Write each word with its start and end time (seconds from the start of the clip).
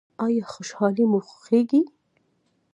ایا 0.25 0.43
خوشحالي 0.53 1.03
مو 1.11 1.19
خوښیږي؟ 1.27 1.81